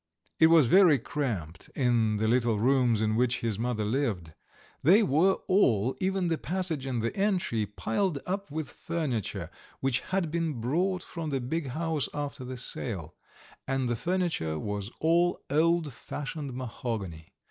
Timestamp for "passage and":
6.39-7.03